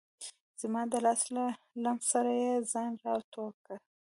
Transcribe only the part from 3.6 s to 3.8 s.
کړ.